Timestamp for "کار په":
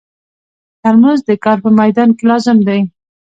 1.43-1.69